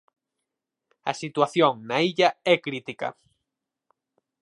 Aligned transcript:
A 1.11 1.13
situación 1.21 1.71
na 1.89 1.97
illa 2.09 2.29
é 2.53 2.55
crítica. 2.65 3.07